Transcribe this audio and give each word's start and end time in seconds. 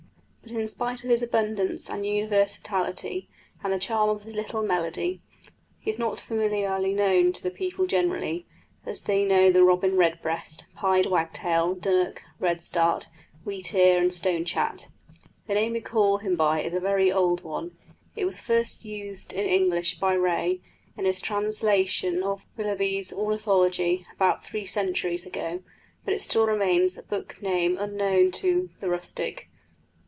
But 0.43 0.59
in 0.59 0.67
spite 0.67 1.03
of 1.03 1.09
his 1.09 1.21
abundance 1.21 1.87
and 1.87 2.03
universality, 2.05 3.29
and 3.63 3.71
the 3.71 3.77
charm 3.79 4.09
of 4.09 4.23
his 4.23 4.33
little 4.35 4.63
melody, 4.63 5.21
he 5.79 5.89
is 5.91 5.99
not 5.99 6.19
familiarly 6.19 6.93
known 6.93 7.31
to 7.33 7.43
the 7.43 7.51
people 7.51 7.85
generally, 7.85 8.47
as 8.83 9.03
they 9.03 9.23
know 9.23 9.49
the 9.51 9.63
robin 9.63 9.95
redbreast, 9.95 10.65
pied 10.75 11.05
wagtail, 11.05 11.75
dunnock, 11.75 12.23
redstart, 12.39 13.07
wheatear, 13.45 13.99
and 13.99 14.11
stonechat. 14.11 14.87
The 15.45 15.53
name 15.53 15.73
we 15.73 15.79
call 15.79 16.17
him 16.17 16.35
by 16.35 16.61
is 16.63 16.73
a 16.73 16.79
very 16.81 17.11
old 17.11 17.43
one; 17.43 17.77
it 18.15 18.25
was 18.25 18.41
first 18.41 18.83
used 18.83 19.31
in 19.31 19.45
English 19.45 19.99
by 19.99 20.13
Ray, 20.15 20.59
in 20.97 21.05
his 21.05 21.21
translation 21.21 22.23
of 22.23 22.45
Willughby's 22.57 23.13
Ornithology, 23.13 24.07
about 24.15 24.43
three 24.43 24.65
centuries 24.65 25.25
ago; 25.25 25.61
but 26.03 26.15
it 26.15 26.19
still 26.19 26.47
remains 26.47 26.97
a 26.97 27.03
book 27.03 27.41
name 27.43 27.77
unknown 27.77 28.31
to 28.33 28.71
the 28.79 28.89
rustic. 28.89 29.47